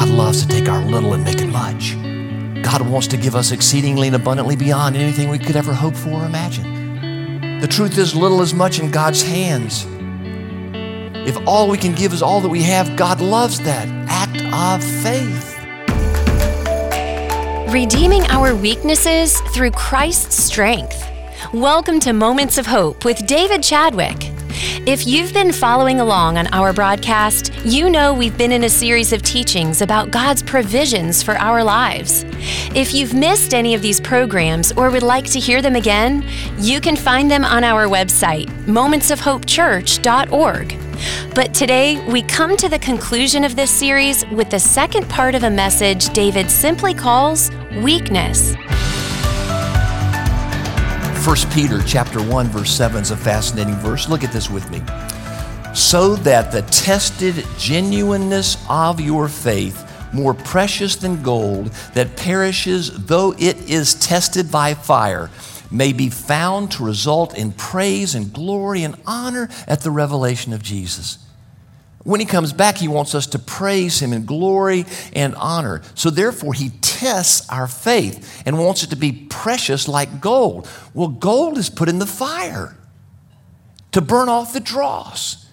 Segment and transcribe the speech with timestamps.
[0.00, 1.94] God loves to take our little and make it much.
[2.64, 6.22] God wants to give us exceedingly and abundantly beyond anything we could ever hope for
[6.22, 7.60] or imagine.
[7.60, 9.84] The truth is, little is much in God's hands.
[11.28, 14.82] If all we can give is all that we have, God loves that act of
[15.02, 15.58] faith.
[17.70, 21.06] Redeeming our weaknesses through Christ's strength.
[21.52, 24.32] Welcome to Moments of Hope with David Chadwick.
[24.86, 29.12] If you've been following along on our broadcast, you know we've been in a series
[29.12, 32.26] of teachings about God's provisions for our lives.
[32.74, 36.26] If you've missed any of these programs or would like to hear them again,
[36.58, 40.78] you can find them on our website, momentsofhopechurch.org.
[41.34, 45.44] But today, we come to the conclusion of this series with the second part of
[45.44, 47.50] a message David simply calls
[47.82, 48.54] weakness.
[51.22, 54.08] 1 Peter chapter 1 verse 7 is a fascinating verse.
[54.08, 54.80] Look at this with me.
[55.74, 63.34] So that the tested genuineness of your faith, more precious than gold that perishes though
[63.38, 65.28] it is tested by fire,
[65.70, 70.62] may be found to result in praise and glory and honor at the revelation of
[70.62, 71.18] Jesus.
[72.02, 75.82] When he comes back, he wants us to praise him in glory and honor.
[75.94, 80.66] So, therefore, he tests our faith and wants it to be precious like gold.
[80.94, 82.74] Well, gold is put in the fire
[83.92, 85.46] to burn off the dross.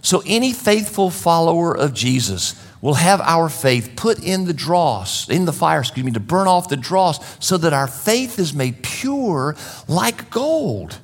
[0.00, 5.44] So, any faithful follower of Jesus will have our faith put in the dross, in
[5.44, 8.82] the fire, excuse me, to burn off the dross so that our faith is made
[8.82, 9.54] pure
[9.86, 10.98] like gold.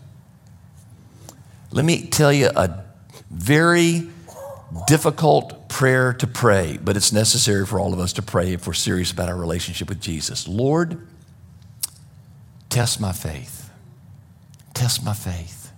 [1.71, 2.83] Let me tell you a
[3.31, 4.09] very
[4.87, 8.75] difficult prayer to pray, but it's necessary for all of us to pray if we're
[8.75, 10.47] serious about our relationship with Jesus.
[10.47, 11.07] Lord,
[12.69, 13.71] test my faith.
[14.75, 15.73] Test my faith.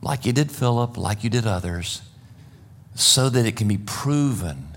[0.00, 2.02] Like you did Philip, like you did others,
[2.94, 4.68] so that it can be proven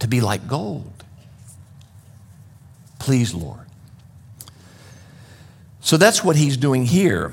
[0.00, 1.04] to be like gold.
[2.98, 3.66] Please, Lord.
[5.80, 7.32] So that's what he's doing here.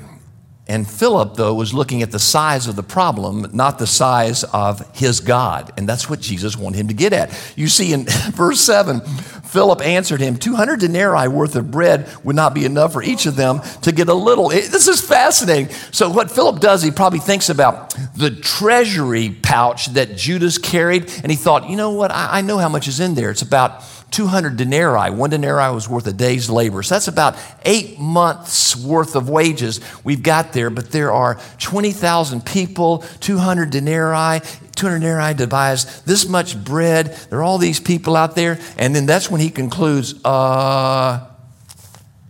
[0.68, 4.86] And Philip, though, was looking at the size of the problem, not the size of
[4.94, 5.72] his God.
[5.78, 7.30] And that's what Jesus wanted him to get at.
[7.56, 12.52] You see in verse 7, Philip answered him, 200 denarii worth of bread would not
[12.52, 14.50] be enough for each of them to get a little.
[14.50, 15.74] This is fascinating.
[15.90, 21.10] So, what Philip does, he probably thinks about the treasury pouch that Judas carried.
[21.22, 22.10] And he thought, you know what?
[22.10, 23.30] I, I know how much is in there.
[23.30, 25.10] It's about 200 denarii.
[25.10, 26.82] One denarii was worth a day's labor.
[26.82, 30.70] So that's about eight months worth of wages we've got there.
[30.70, 34.40] But there are 20,000 people, 200 denarii.
[34.74, 37.06] 200 denarii divides this much bread.
[37.28, 38.58] There are all these people out there.
[38.76, 41.26] And then that's when he concludes, uh,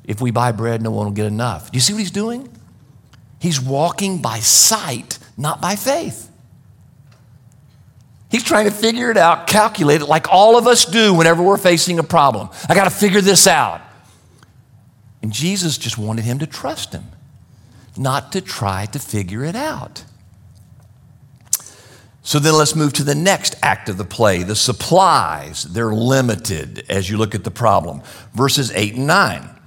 [0.04, 1.70] if we buy bread, no one will get enough.
[1.70, 2.48] Do you see what he's doing?
[3.40, 6.27] He's walking by sight, not by faith.
[8.30, 11.56] He's trying to figure it out, calculate it like all of us do whenever we're
[11.56, 12.50] facing a problem.
[12.68, 13.80] I got to figure this out.
[15.22, 17.06] And Jesus just wanted him to trust him,
[17.96, 20.04] not to try to figure it out.
[22.22, 24.42] So then let's move to the next act of the play.
[24.42, 28.02] The supplies, they're limited as you look at the problem.
[28.34, 29.57] Verses 8 and 9.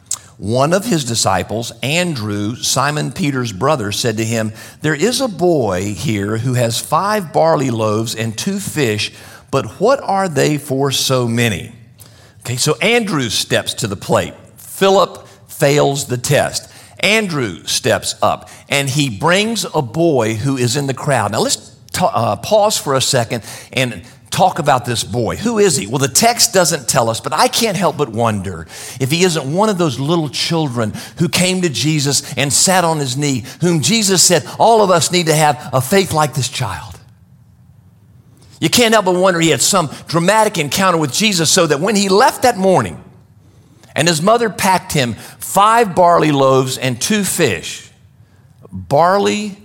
[0.41, 5.93] One of his disciples, Andrew, Simon Peter's brother, said to him, There is a boy
[5.93, 9.13] here who has five barley loaves and two fish,
[9.51, 11.73] but what are they for so many?
[12.39, 14.33] Okay, so Andrew steps to the plate.
[14.57, 16.73] Philip fails the test.
[17.01, 21.33] Andrew steps up and he brings a boy who is in the crowd.
[21.33, 25.35] Now let's ta- uh, pause for a second and talk about this boy.
[25.35, 25.85] Who is he?
[25.85, 28.65] Well, the text doesn't tell us, but I can't help but wonder
[28.99, 32.97] if he isn't one of those little children who came to Jesus and sat on
[32.97, 36.49] his knee, whom Jesus said, All of us need to have a faith like this
[36.49, 36.97] child.
[38.61, 41.95] You can't help but wonder he had some dramatic encounter with Jesus so that when
[41.95, 43.03] he left that morning
[43.95, 47.91] and his mother packed him five barley loaves and two fish,
[48.71, 49.57] barley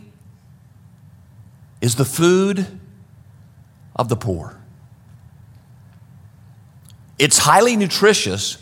[1.81, 2.67] is the food
[3.95, 4.56] of the poor.
[7.19, 8.59] It's highly nutritious,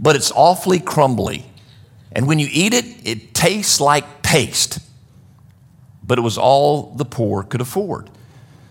[0.00, 1.46] but it's awfully crumbly.
[2.12, 4.78] And when you eat it, it tastes like paste.
[6.02, 8.10] But it was all the poor could afford.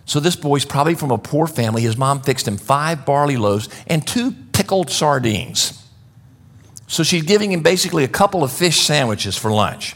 [0.05, 1.81] So this boy's probably from a poor family.
[1.81, 5.79] His mom fixed him five barley loaves and two pickled sardines.
[6.87, 9.95] So she's giving him basically a couple of fish sandwiches for lunch.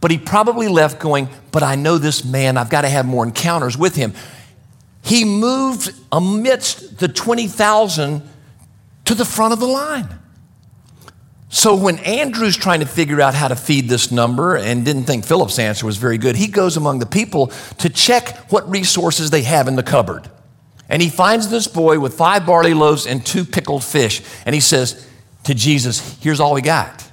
[0.00, 3.24] But he probably left going, But I know this man, I've got to have more
[3.24, 4.12] encounters with him.
[5.04, 8.22] He moved amidst the 20,000
[9.04, 10.08] to the front of the line.
[11.50, 15.24] So when Andrew's trying to figure out how to feed this number and didn't think
[15.24, 17.48] Philip's answer was very good, he goes among the people
[17.78, 20.28] to check what resources they have in the cupboard.
[20.88, 24.22] And he finds this boy with five barley loaves and two pickled fish.
[24.46, 25.06] And he says
[25.44, 27.08] to Jesus, Here's all we got.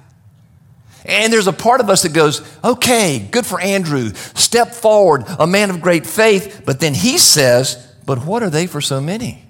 [1.06, 4.12] And there's a part of us that goes, Okay, good for Andrew.
[4.36, 6.64] Step forward, a man of great faith.
[6.66, 9.46] But then he says, But what are they for so many?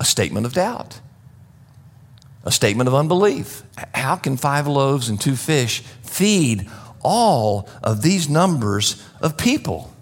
[0.00, 1.00] A statement of doubt,
[2.44, 3.62] a statement of unbelief.
[3.94, 6.68] How can five loaves and two fish feed
[7.00, 9.92] all of these numbers of people?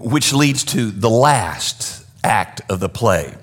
[0.00, 3.34] which leads to the last act of the play,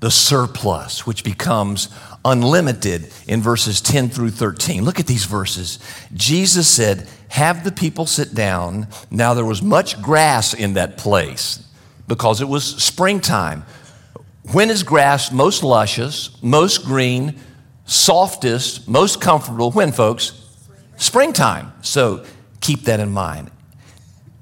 [0.00, 1.88] the surplus, which becomes
[2.30, 4.84] unlimited in verses 10 through 13.
[4.84, 5.78] Look at these verses.
[6.14, 8.88] Jesus said, Have the people sit down.
[9.10, 11.64] Now there was much grass in that place
[12.06, 13.64] because it was springtime.
[14.52, 17.38] When is grass most luscious, most green,
[17.84, 19.70] softest, most comfortable?
[19.70, 20.32] When, folks?
[20.96, 21.72] Springtime.
[21.82, 22.24] So
[22.60, 23.50] keep that in mind.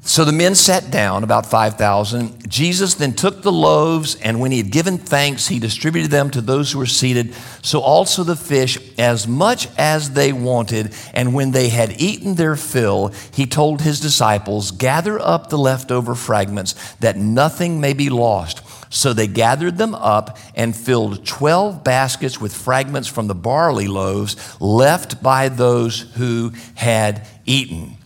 [0.06, 2.49] So the men sat down, about 5,000.
[2.49, 6.41] Jesus then took the loaves, and when he had given thanks, he distributed them to
[6.41, 7.35] those who were seated.
[7.61, 10.94] So also the fish, as much as they wanted.
[11.12, 16.14] And when they had eaten their fill, he told his disciples, Gather up the leftover
[16.14, 18.62] fragments, that nothing may be lost.
[18.91, 24.37] So they gathered them up and filled 12 baskets with fragments from the barley loaves
[24.61, 27.97] left by those who had eaten.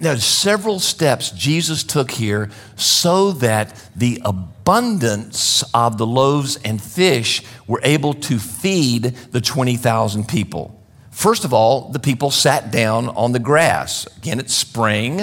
[0.00, 7.42] There's several steps Jesus took here so that the abundance of the loaves and fish
[7.66, 10.80] were able to feed the 20,000 people.
[11.10, 14.06] First of all, the people sat down on the grass.
[14.16, 15.20] Again, it's spring.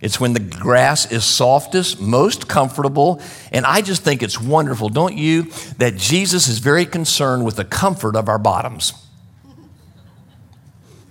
[0.00, 3.20] It's when the grass is softest, most comfortable.
[3.50, 7.64] And I just think it's wonderful, don't you, that Jesus is very concerned with the
[7.64, 8.92] comfort of our bottoms.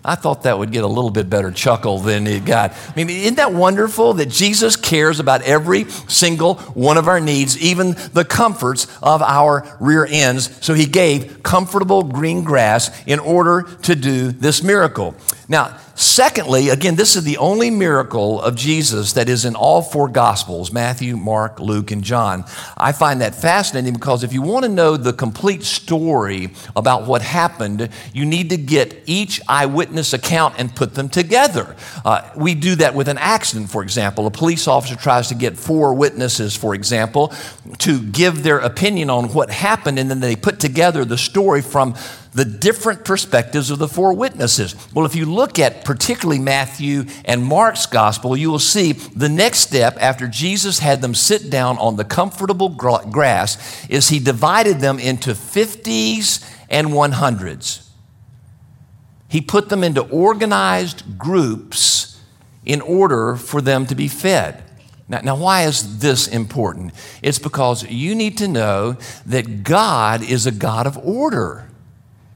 [0.05, 2.73] I thought that would get a little bit better chuckle than it got.
[2.89, 7.57] I mean, isn't that wonderful that Jesus cares about every single one of our needs,
[7.57, 10.63] even the comforts of our rear ends?
[10.63, 15.15] So he gave comfortable green grass in order to do this miracle.
[15.47, 20.09] Now, Secondly, again, this is the only miracle of Jesus that is in all four
[20.09, 22.43] Gospels Matthew, Mark, Luke, and John.
[22.75, 27.21] I find that fascinating because if you want to know the complete story about what
[27.21, 31.77] happened, you need to get each eyewitness account and put them together.
[32.03, 34.27] Uh, we do that with an accident, for example.
[34.27, 37.33] A police officer tries to get four witnesses, for example,
[37.77, 41.95] to give their opinion on what happened, and then they put together the story from
[42.35, 44.75] the different perspectives of the four witnesses.
[44.93, 49.59] Well, if you look at particularly Matthew and Mark's gospel, you will see the next
[49.59, 54.99] step after Jesus had them sit down on the comfortable grass is he divided them
[54.99, 57.87] into 50s and 100s.
[59.29, 62.21] He put them into organized groups
[62.65, 64.61] in order for them to be fed.
[65.07, 66.93] Now, now, why is this important?
[67.21, 68.97] It's because you need to know
[69.27, 71.64] that God is a God of order.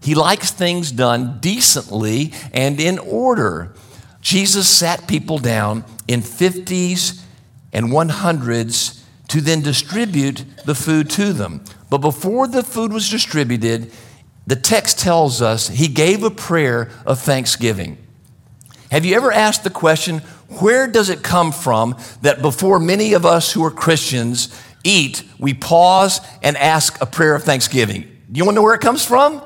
[0.01, 3.73] He likes things done decently and in order.
[4.21, 7.23] Jesus sat people down in 50s
[7.73, 11.63] and 100s to then distribute the food to them.
[11.89, 13.91] But before the food was distributed,
[14.47, 17.97] the text tells us he gave a prayer of thanksgiving.
[18.91, 20.19] Have you ever asked the question,
[20.59, 24.49] where does it come from that before many of us who are Christians
[24.83, 28.01] eat, we pause and ask a prayer of thanksgiving?
[28.01, 29.43] Do you want to know where it comes from?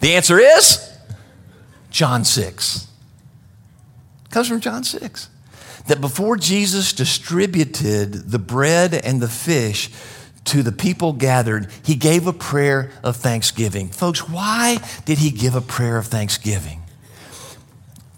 [0.00, 0.90] The answer is
[1.90, 2.88] John 6.
[4.24, 5.28] It comes from John 6.
[5.86, 9.90] That before Jesus distributed the bread and the fish
[10.44, 13.88] to the people gathered, he gave a prayer of thanksgiving.
[13.88, 16.82] Folks, why did he give a prayer of thanksgiving?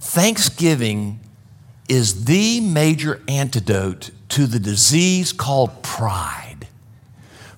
[0.00, 1.20] Thanksgiving
[1.88, 6.68] is the major antidote to the disease called pride.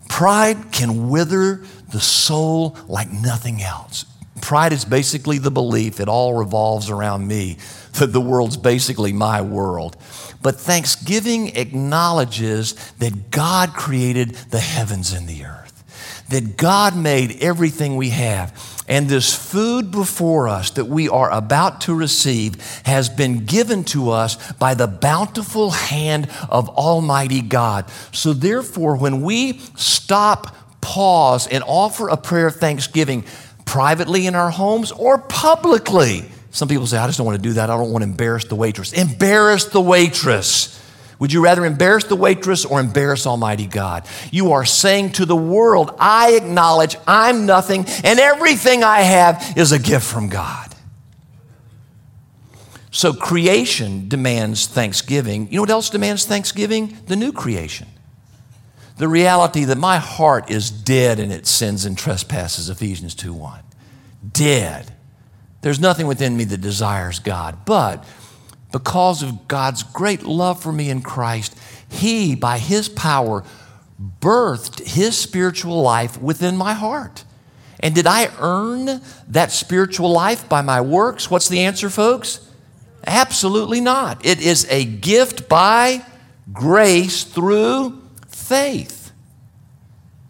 [0.09, 1.65] Pride can wither
[1.97, 4.05] the soul like nothing else.
[4.43, 7.57] Pride is basically the belief it all revolves around me,
[7.95, 9.97] that the world's basically my world.
[10.43, 17.97] But thanksgiving acknowledges that God created the heavens and the earth, that God made everything
[17.97, 18.53] we have.
[18.87, 24.11] And this food before us that we are about to receive has been given to
[24.11, 27.87] us by the bountiful hand of Almighty God.
[28.13, 30.55] So, therefore, when we stop
[30.87, 33.25] pause and offer a prayer of thanksgiving
[33.65, 36.25] privately in our homes or publicly.
[36.53, 37.71] Some people say, I just don't want to do that.
[37.71, 38.93] I don't want to embarrass the waitress.
[38.93, 40.81] Embarrass the waitress.
[41.19, 44.07] Would you rather embarrass the waitress or embarrass Almighty God?
[44.31, 49.73] You are saying to the world, I acknowledge I'm nothing and everything I have is
[49.73, 50.73] a gift from God.
[52.93, 55.49] So creation demands thanksgiving.
[55.49, 56.97] You know what else demands thanksgiving?
[57.07, 57.89] The new creation.
[58.97, 63.61] The reality that my heart is dead in its sins and trespasses, Ephesians 2 1.
[64.33, 64.93] Dead.
[65.61, 67.65] There's nothing within me that desires God.
[67.67, 68.05] But
[68.73, 73.45] because of God's great love for me in Christ, He, by His power,
[74.21, 77.25] birthed His spiritual life within my heart.
[77.81, 81.31] And did I earn that spiritual life by my works?
[81.31, 82.41] What's the answer, folks?
[83.07, 84.25] Absolutely not.
[84.25, 86.05] It is a gift by
[86.53, 88.06] grace through
[88.47, 89.07] faith.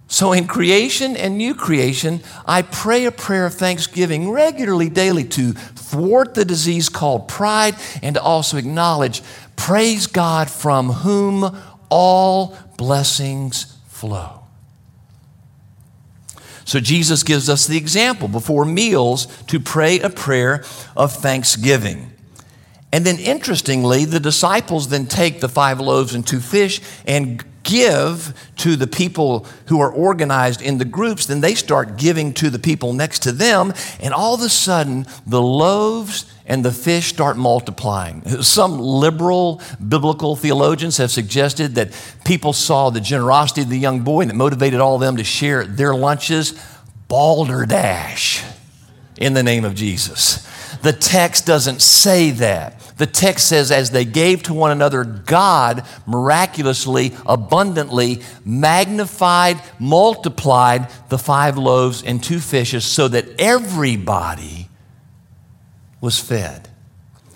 [0.08, 5.52] So, in creation and new creation, I pray a prayer of thanksgiving regularly, daily, to
[5.52, 9.22] thwart the disease called pride and to also acknowledge,
[9.56, 11.56] praise God from whom
[11.90, 14.44] all blessings flow.
[16.64, 20.64] So, Jesus gives us the example before meals to pray a prayer
[20.96, 22.12] of thanksgiving.
[22.92, 28.32] And then, interestingly, the disciples then take the five loaves and two fish and give
[28.56, 32.58] to the people who are organized in the groups, then they start giving to the
[32.58, 37.36] people next to them, and all of a sudden, the loaves and the fish start
[37.36, 38.22] multiplying.
[38.42, 41.90] Some liberal biblical theologians have suggested that
[42.24, 45.24] people saw the generosity of the young boy and it motivated all of them to
[45.24, 46.54] share their lunches.
[47.08, 48.42] Balderdash
[49.18, 50.46] in the name of Jesus.
[50.86, 52.78] The text doesn't say that.
[52.96, 61.18] The text says, as they gave to one another, God miraculously, abundantly magnified, multiplied the
[61.18, 64.68] five loaves and two fishes so that everybody
[66.00, 66.68] was fed.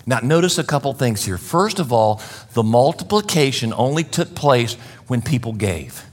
[0.05, 1.37] Now, notice a couple things here.
[1.37, 2.21] First of all,
[2.53, 4.75] the multiplication only took place
[5.07, 6.05] when people gave.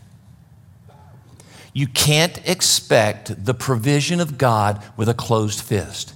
[1.73, 6.14] You can't expect the provision of God with a closed fist.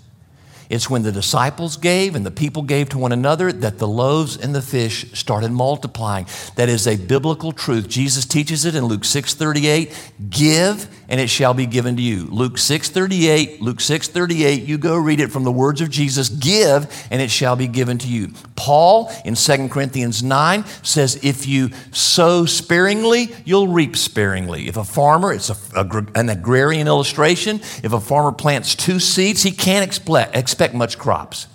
[0.72, 4.38] It's when the disciples gave and the people gave to one another that the loaves
[4.38, 6.26] and the fish started multiplying.
[6.56, 7.90] That is a biblical truth.
[7.90, 9.92] Jesus teaches it in Luke 6:38,
[10.30, 12.26] give and it shall be given to you.
[12.30, 17.20] Luke 6:38, Luke 6:38, you go read it from the words of Jesus, give and
[17.20, 18.32] it shall be given to you.
[18.56, 24.68] Paul in 2 Corinthians 9 says if you sow sparingly, you'll reap sparingly.
[24.68, 29.42] If a farmer, it's a, a, an agrarian illustration, if a farmer plants two seeds,
[29.42, 31.46] he can't expect, expect much crops.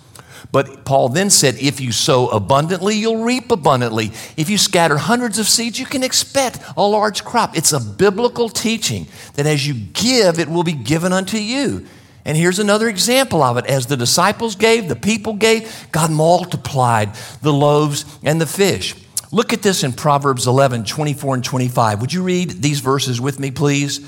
[0.50, 4.12] But Paul then said, if you sow abundantly, you'll reap abundantly.
[4.36, 7.56] If you scatter hundreds of seeds, you can expect a large crop.
[7.56, 11.86] It's a biblical teaching that as you give, it will be given unto you.
[12.24, 13.66] And here's another example of it.
[13.66, 18.94] As the disciples gave, the people gave, God multiplied the loaves and the fish.
[19.30, 22.00] Look at this in Proverbs 11, 24 and 25.
[22.00, 24.06] Would you read these verses with me, please?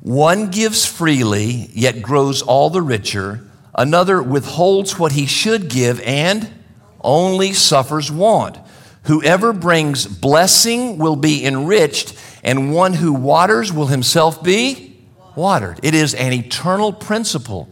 [0.00, 3.44] One gives freely, yet grows all the richer.
[3.74, 6.48] Another withholds what he should give and
[7.00, 8.58] only suffers want.
[9.04, 14.96] Whoever brings blessing will be enriched, and one who waters will himself be
[15.36, 15.80] watered.
[15.82, 17.68] It is an eternal principle.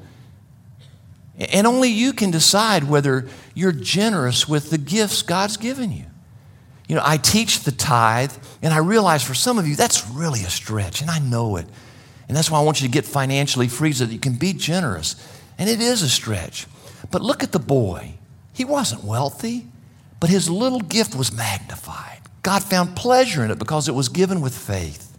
[1.39, 6.05] And only you can decide whether you're generous with the gifts God's given you.
[6.89, 10.43] You know, I teach the tithe, and I realize for some of you that's really
[10.43, 11.67] a stretch, and I know it.
[12.29, 14.53] And that's why I want you to get financially free so that you can be
[14.53, 15.17] generous.
[15.59, 16.67] And it is a stretch.
[17.11, 18.15] But look at the boy.
[18.53, 19.67] He wasn't wealthy,
[20.21, 22.21] but his little gift was magnified.
[22.43, 25.17] God found pleasure in it because it was given with faith.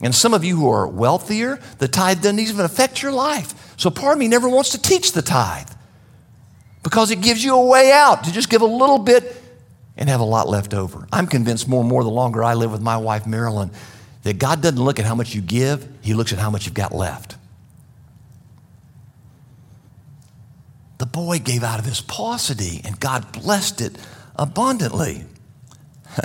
[0.00, 3.74] And some of you who are wealthier, the tithe doesn't even affect your life.
[3.76, 5.70] So part of me never wants to teach the tithe
[6.82, 9.40] because it gives you a way out to just give a little bit
[9.96, 11.06] and have a lot left over.
[11.12, 13.70] I'm convinced more and more the longer I live with my wife, Marilyn,
[14.24, 16.74] that God doesn't look at how much you give, He looks at how much you've
[16.74, 17.36] got left.
[21.02, 23.98] The boy gave out of his paucity, and God blessed it
[24.36, 25.24] abundantly.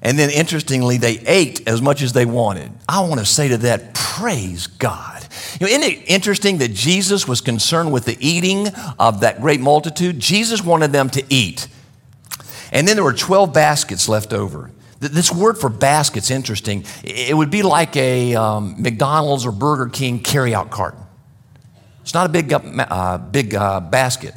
[0.00, 2.70] and then, interestingly, they ate as much as they wanted.
[2.88, 5.26] I want to say to that, praise God.
[5.58, 9.58] You know, isn't it interesting that Jesus was concerned with the eating of that great
[9.58, 10.20] multitude?
[10.20, 11.66] Jesus wanted them to eat.
[12.70, 14.70] And then there were 12 baskets left over.
[15.00, 16.84] This word for basket's interesting.
[17.02, 20.94] It would be like a um, McDonald's or Burger King carryout cart.
[22.02, 24.34] It's not a big, uh, big uh, basket.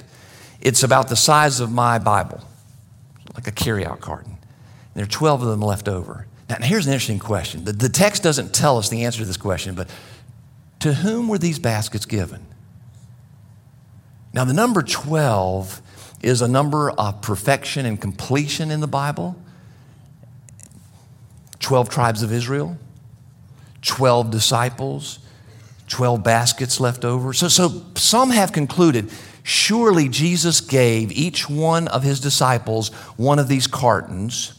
[0.61, 2.41] It's about the size of my Bible,
[3.33, 4.31] like a carryout carton.
[4.31, 6.27] And there are 12 of them left over.
[6.49, 7.63] Now, here's an interesting question.
[7.63, 9.89] The, the text doesn't tell us the answer to this question, but
[10.79, 12.45] to whom were these baskets given?
[14.33, 15.81] Now, the number 12
[16.21, 19.35] is a number of perfection and completion in the Bible.
[21.59, 22.77] 12 tribes of Israel,
[23.81, 25.19] 12 disciples,
[25.93, 27.33] 12 baskets left over.
[27.33, 29.09] So, so some have concluded
[29.43, 34.53] Surely Jesus gave each one of his disciples one of these cartons,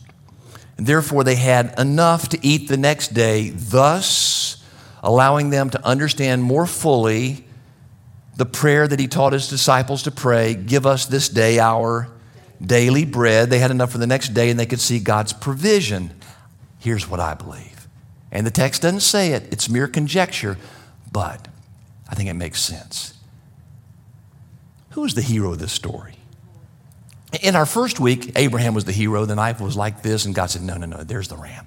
[0.77, 4.63] and therefore they had enough to eat the next day, thus
[5.03, 7.47] allowing them to understand more fully
[8.37, 12.09] the prayer that he taught his disciples to pray Give us this day our
[12.61, 13.49] daily bread.
[13.49, 16.11] They had enough for the next day and they could see God's provision.
[16.79, 17.89] Here's what I believe.
[18.33, 20.59] And the text doesn't say it, it's mere conjecture,
[21.15, 21.47] but
[22.09, 23.15] I think it makes sense.
[24.91, 26.17] Who's the hero of this story?
[27.41, 29.25] In our first week, Abraham was the hero.
[29.25, 31.67] The knife was like this, and God said, No, no, no, there's the ram.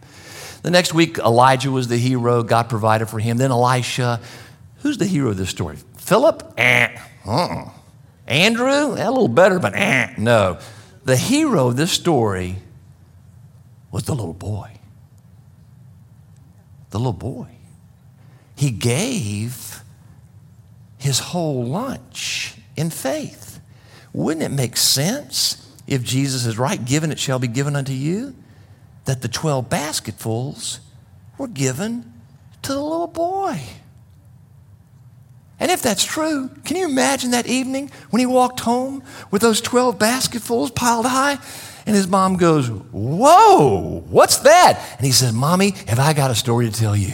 [0.63, 2.43] The next week, Elijah was the hero.
[2.43, 3.37] God provided for him.
[3.37, 4.19] Then Elisha.
[4.79, 5.77] Who's the hero of this story?
[5.97, 6.53] Philip?
[6.57, 6.99] Eh.
[7.25, 7.69] Uh-uh.
[8.27, 8.97] Andrew?
[8.97, 10.13] Eh, a little better, but eh.
[10.17, 10.59] No.
[11.05, 12.57] The hero of this story
[13.91, 14.71] was the little boy.
[16.89, 17.56] The little boy.
[18.57, 19.81] He gave
[20.97, 23.61] his whole lunch in faith.
[24.13, 28.35] Wouldn't it make sense if Jesus is right, given it shall be given unto you,
[29.05, 30.79] that the 12 basketfuls
[31.37, 32.11] were given
[32.63, 33.61] to the little boy?
[35.59, 39.61] And if that's true, can you imagine that evening when he walked home with those
[39.61, 41.37] 12 basketfuls piled high?
[41.85, 44.83] And his mom goes, Whoa, what's that?
[44.97, 47.13] And he says, Mommy, have I got a story to tell you?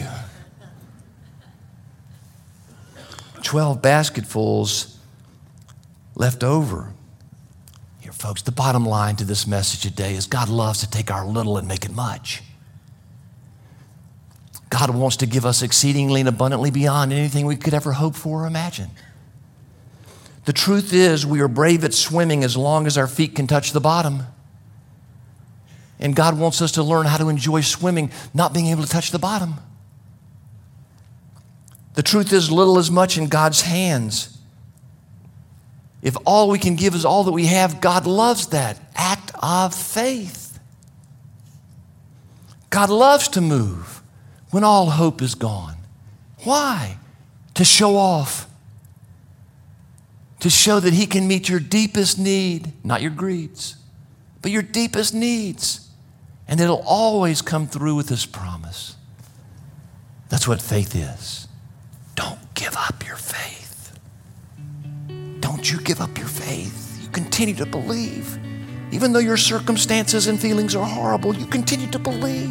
[3.44, 4.98] 12 basketfuls
[6.16, 6.92] left over.
[8.00, 11.26] Here, folks, the bottom line to this message today is God loves to take our
[11.26, 12.42] little and make it much.
[14.70, 18.42] God wants to give us exceedingly and abundantly beyond anything we could ever hope for
[18.42, 18.90] or imagine.
[20.46, 23.72] The truth is, we are brave at swimming as long as our feet can touch
[23.72, 24.24] the bottom.
[26.00, 29.10] And God wants us to learn how to enjoy swimming, not being able to touch
[29.10, 29.54] the bottom.
[31.94, 34.36] The truth is, little is much in God's hands.
[36.02, 39.74] If all we can give is all that we have, God loves that act of
[39.74, 40.58] faith.
[42.68, 44.02] God loves to move
[44.50, 45.76] when all hope is gone.
[46.42, 46.98] Why?
[47.54, 48.48] To show off.
[50.40, 53.76] To show that He can meet your deepest need, not your greeds,
[54.42, 55.88] but your deepest needs.
[56.46, 58.96] And it'll always come through with His promise.
[60.28, 61.48] That's what faith is.
[62.74, 63.96] Give up your faith.
[65.38, 66.98] Don't you give up your faith.
[67.00, 68.36] You continue to believe.
[68.90, 72.50] Even though your circumstances and feelings are horrible, you continue to believe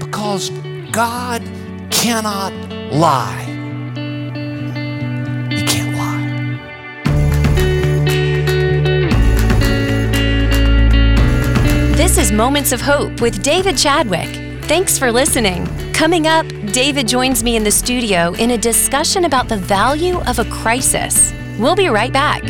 [0.00, 0.50] because
[0.90, 1.42] God
[1.92, 2.52] cannot
[2.92, 3.44] lie.
[5.48, 6.26] He can't lie.
[11.94, 14.64] This is Moments of Hope with David Chadwick.
[14.64, 15.68] Thanks for listening.
[15.92, 20.38] Coming up, David joins me in the studio in a discussion about the value of
[20.38, 21.32] a crisis.
[21.58, 22.42] We'll be right back.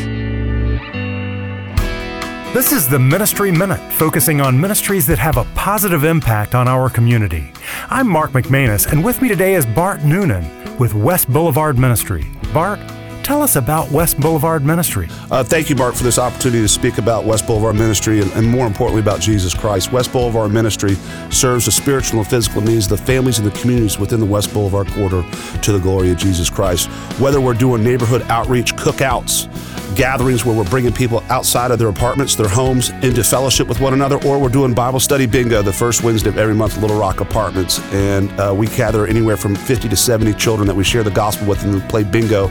[2.54, 6.88] This is the Ministry Minute, focusing on ministries that have a positive impact on our
[6.88, 7.50] community.
[7.88, 12.26] I'm Mark McManus, and with me today is Bart Noonan with West Boulevard Ministry.
[12.52, 12.78] Bart,
[13.22, 15.08] tell us about West Boulevard Ministry.
[15.30, 18.46] Uh, thank you, Mark, for this opportunity to speak about West Boulevard Ministry and, and,
[18.46, 19.92] more importantly about Jesus Christ.
[19.92, 20.94] West Boulevard Ministry
[21.30, 24.52] serves the spiritual and physical needs of the families and the communities within the West
[24.52, 25.24] Boulevard corridor
[25.62, 26.88] to the glory of Jesus Christ.
[27.20, 29.48] Whether we're doing neighborhood outreach, cookouts,
[29.96, 33.94] gatherings where we're bringing people outside of their apartments, their homes, into fellowship with one
[33.94, 36.98] another, or we're doing Bible study bingo the first Wednesday of every month at Little
[36.98, 37.80] Rock Apartments.
[37.92, 41.46] And uh, we gather anywhere from 50 to 70 children that we share the gospel
[41.46, 42.48] with and play bingo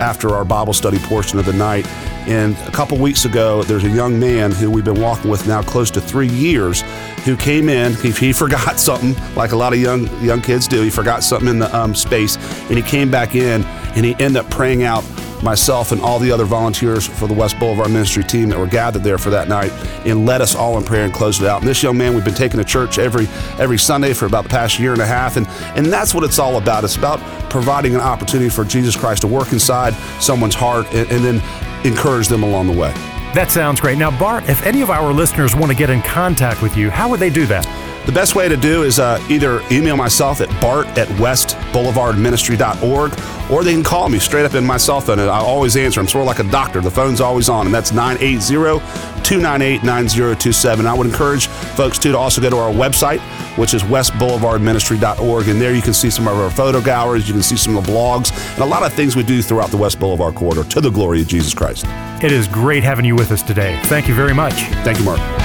[0.00, 1.86] after our Bible study portion of the night.
[2.28, 5.62] And a couple weeks ago, there's a young man who we've been walking with now
[5.62, 6.82] close to three years
[7.24, 7.94] who came in.
[7.94, 10.82] He, he forgot something, like a lot of young young kids do.
[10.82, 12.36] He forgot something in the um, space,
[12.68, 15.04] and he came back in and he ended up praying out
[15.42, 19.02] myself and all the other volunteers for the West Boulevard Ministry team that were gathered
[19.02, 19.70] there for that night
[20.06, 21.60] and led us all in prayer and closed it out.
[21.60, 23.26] And this young man, we've been taking to church every
[23.58, 25.46] every Sunday for about the past year and a half, and
[25.76, 26.84] and that's what it's all about.
[26.84, 27.20] It's about
[27.50, 32.28] providing an opportunity for Jesus Christ to work inside someone's heart and, and then encourage
[32.28, 32.92] them along the way.
[33.34, 33.98] That sounds great.
[33.98, 37.10] Now, Bart, if any of our listeners want to get in contact with you, how
[37.10, 37.66] would they do that?
[38.06, 43.12] The best way to do is uh, either email myself at bart at westboulevardministry.org
[43.50, 46.00] or they can call me straight up in my cell phone and I always answer.
[46.00, 46.80] I'm sort of like a doctor.
[46.80, 48.78] The phone's always on, and that's 980
[49.24, 50.86] 298 9027.
[50.86, 53.20] I would encourage folks too to also go to our website,
[53.58, 57.42] which is westboulevardministry.org, and there you can see some of our photo galleries, you can
[57.42, 59.98] see some of the blogs, and a lot of things we do throughout the West
[59.98, 61.84] Boulevard corridor to the glory of Jesus Christ.
[62.22, 63.78] It is great having you with us today.
[63.84, 64.54] Thank you very much.
[64.84, 65.37] Thank you, Mark.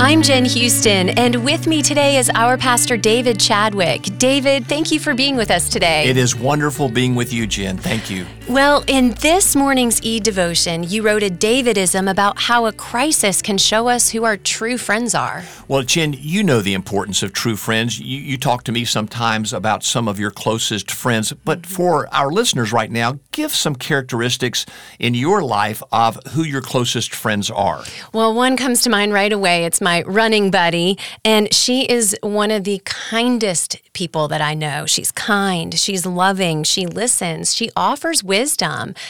[0.00, 4.02] I'm Jen Houston, and with me today is our pastor, David Chadwick.
[4.18, 6.04] David, thank you for being with us today.
[6.06, 7.78] It is wonderful being with you, Jen.
[7.78, 8.26] Thank you.
[8.46, 13.56] Well, in this morning's e devotion, you wrote a Davidism about how a crisis can
[13.56, 15.44] show us who our true friends are.
[15.66, 17.98] Well, Jen, you know the importance of true friends.
[17.98, 21.74] You, you talk to me sometimes about some of your closest friends, but mm-hmm.
[21.74, 24.66] for our listeners right now, give some characteristics
[24.98, 27.82] in your life of who your closest friends are.
[28.12, 29.64] Well, one comes to mind right away.
[29.64, 34.84] It's my running buddy, and she is one of the kindest people that I know.
[34.84, 38.33] She's kind, she's loving, she listens, she offers wisdom,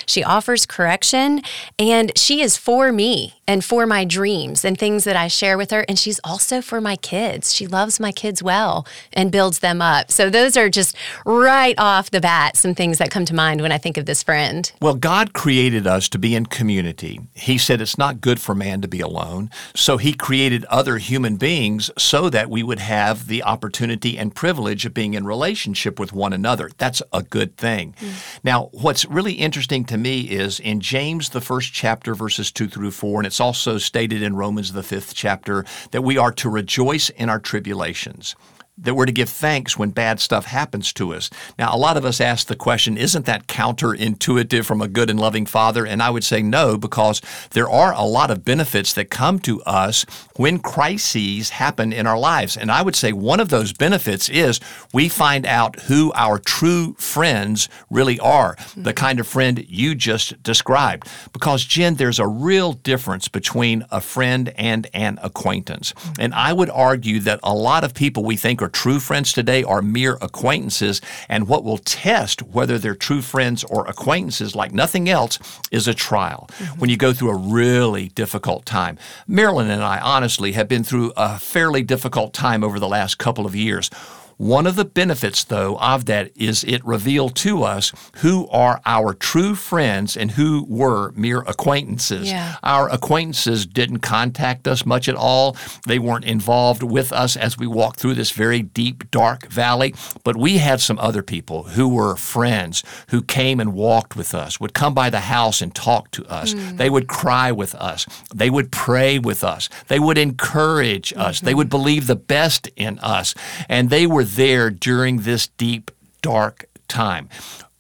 [0.07, 1.43] she offers correction,
[1.79, 5.71] and she is for me and for my dreams and things that I share with
[5.71, 5.85] her.
[5.89, 7.55] And she's also for my kids.
[7.55, 10.11] She loves my kids well and builds them up.
[10.11, 13.73] So those are just right off the bat some things that come to mind when
[13.73, 14.71] I think of this friend.
[14.81, 17.21] Well, God created us to be in community.
[17.35, 19.51] He said it's not good for man to be alone.
[19.75, 24.87] So he created other human beings so that we would have the opportunity and privilege
[24.87, 26.71] of being in relationship with one another.
[26.79, 27.95] That's a good thing.
[28.01, 28.41] Mm.
[28.45, 32.91] Now, what's really interesting to me is in James, the first chapter, verses 2 through
[32.91, 37.11] 4, and it's also stated in Romans, the fifth chapter, that we are to rejoice
[37.11, 38.35] in our tribulations
[38.77, 41.31] that we're to give thanks when bad stuff happens to us.
[41.59, 45.21] Now, a lot of us ask the question, isn't that counterintuitive from a good and
[45.21, 45.87] loving Father?
[45.87, 49.63] And I would say no, because there are a lot of benefits that come to
[49.63, 50.05] us
[50.37, 52.57] when crises happen in our lives.
[52.57, 54.59] And I would say one of those benefits is
[54.93, 58.91] we find out who our true friends really are, the mm-hmm.
[58.91, 61.07] kind of friend you just described.
[61.33, 65.93] Because, Jen, there's a real difference between a friend and an acquaintance.
[65.93, 66.23] Mm-hmm.
[66.23, 69.63] And I would argue that a lot of people we think are true friends today
[69.63, 71.01] are mere acquaintances.
[71.29, 75.39] And what will test whether they're true friends or acquaintances, like nothing else,
[75.71, 76.49] is a trial.
[76.59, 76.81] Mm-hmm.
[76.81, 78.99] When you go through a really difficult time.
[79.29, 83.47] Marilyn and I honestly have been through a fairly difficult time over the last couple
[83.47, 83.91] of years.
[84.37, 89.15] One of the benefits, though, of that is it revealed to us who are our
[89.15, 92.29] true friends and who were mere acquaintances.
[92.29, 92.57] Yeah.
[92.63, 95.57] Our acquaintances didn't contact us much at all.
[95.87, 99.95] They weren't involved with us as we walked through this very deep, dark valley.
[100.25, 104.61] But we had some other people who were friends who came and walked with us,
[104.61, 106.55] would come by the house and talk to us.
[106.55, 106.77] Mm.
[106.77, 108.07] They would cry with us.
[108.35, 109.69] They would pray with us.
[109.89, 111.37] They would encourage us.
[111.37, 111.47] Mm-hmm.
[111.47, 113.35] They would believe the best in us.
[113.69, 115.91] And they were there during this deep,
[116.23, 117.29] dark time.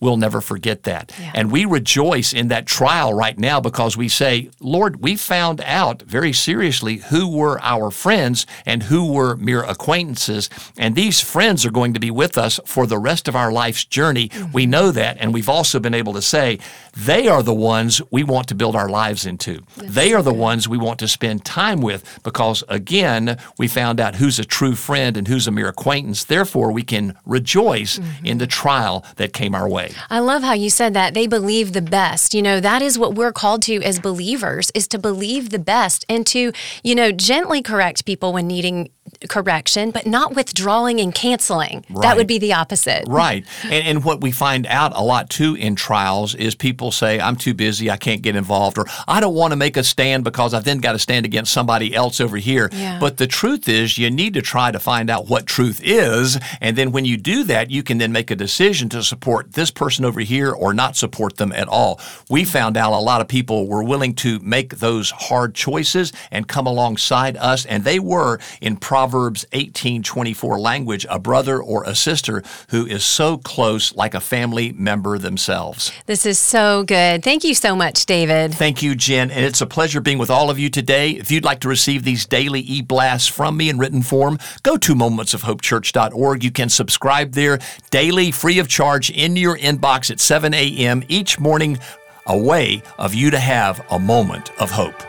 [0.00, 1.12] We'll never forget that.
[1.18, 1.32] Yeah.
[1.34, 6.02] And we rejoice in that trial right now because we say, Lord, we found out
[6.02, 10.50] very seriously who were our friends and who were mere acquaintances.
[10.76, 13.84] And these friends are going to be with us for the rest of our life's
[13.84, 14.28] journey.
[14.28, 14.52] Mm-hmm.
[14.52, 15.16] We know that.
[15.20, 16.58] And we've also been able to say,
[16.96, 19.62] they are the ones we want to build our lives into.
[19.76, 24.00] That's they are the ones we want to spend time with because, again, we found
[24.00, 26.24] out who's a true friend and who's a mere acquaintance.
[26.24, 28.26] Therefore, we can rejoice mm-hmm.
[28.26, 29.83] in the trial that came our way.
[30.10, 31.14] I love how you said that.
[31.14, 32.34] They believe the best.
[32.34, 36.04] You know, that is what we're called to as believers is to believe the best
[36.08, 38.90] and to, you know, gently correct people when needing
[39.28, 41.84] correction, but not withdrawing and canceling.
[41.90, 42.02] Right.
[42.02, 43.04] That would be the opposite.
[43.06, 43.44] Right.
[43.64, 47.36] And, and what we find out a lot too in trials is people say, I'm
[47.36, 50.54] too busy, I can't get involved, or I don't want to make a stand because
[50.54, 52.68] I've then got to stand against somebody else over here.
[52.72, 52.98] Yeah.
[52.98, 56.38] But the truth is, you need to try to find out what truth is.
[56.60, 59.70] And then when you do that, you can then make a decision to support this
[59.74, 62.00] person over here or not support them at all.
[62.28, 66.48] We found out a lot of people were willing to make those hard choices and
[66.48, 72.42] come alongside us, and they were in Proverbs 18:24 language, a brother or a sister
[72.68, 75.92] who is so close like a family member themselves.
[76.06, 77.22] This is so good.
[77.22, 78.54] Thank you so much, David.
[78.54, 81.10] Thank you, Jen, and it's a pleasure being with all of you today.
[81.10, 84.94] If you'd like to receive these daily e-blasts from me in written form, go to
[84.94, 86.44] momentsofhopechurch.org.
[86.44, 87.58] You can subscribe there
[87.90, 91.02] daily free of charge in your inbox at 7 a.m.
[91.08, 91.78] each morning,
[92.26, 95.02] a way of you to have a moment of hope.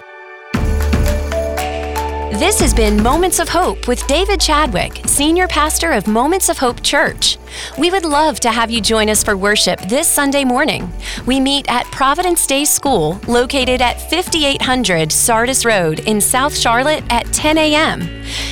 [2.39, 6.83] This has been Moments of Hope with David Chadwick, Senior Pastor of Moments of Hope
[6.83, 7.37] Church.
[7.77, 10.91] We would love to have you join us for worship this Sunday morning.
[11.25, 17.25] We meet at Providence Day School, located at 5800 Sardis Road in South Charlotte at
[17.27, 18.01] 10 a.m.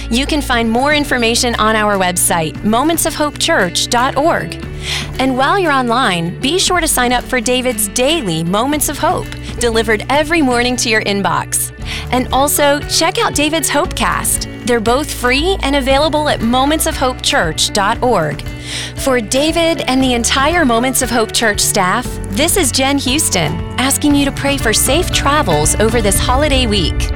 [0.09, 4.72] You can find more information on our website, momentsofhopechurch.org.
[5.19, 9.28] And while you're online, be sure to sign up for David's daily Moments of Hope,
[9.60, 11.69] delivered every morning to your inbox.
[12.12, 14.50] And also, check out David's Hopecast.
[14.65, 18.41] They're both free and available at momentsofhopechurch.org.
[19.00, 24.15] For David and the entire Moments of Hope Church staff, this is Jen Houston asking
[24.15, 27.12] you to pray for safe travels over this holiday week.